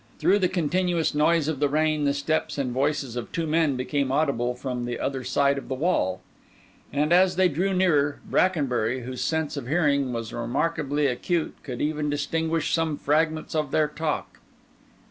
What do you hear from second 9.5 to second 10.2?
of hearing